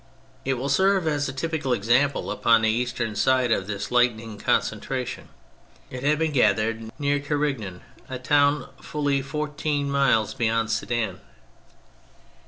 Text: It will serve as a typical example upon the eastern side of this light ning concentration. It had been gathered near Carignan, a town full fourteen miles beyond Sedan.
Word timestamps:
It 0.45 0.55
will 0.55 0.67
serve 0.67 1.07
as 1.07 1.29
a 1.29 1.31
typical 1.31 1.73
example 1.73 2.31
upon 2.31 2.63
the 2.63 2.69
eastern 2.71 3.15
side 3.15 3.51
of 3.51 3.67
this 3.67 3.91
light 3.91 4.15
ning 4.15 4.39
concentration. 4.39 5.29
It 5.91 6.01
had 6.01 6.17
been 6.17 6.31
gathered 6.31 6.89
near 6.99 7.19
Carignan, 7.19 7.81
a 8.09 8.17
town 8.17 8.67
full 8.81 9.21
fourteen 9.21 9.91
miles 9.91 10.33
beyond 10.33 10.71
Sedan. 10.71 11.19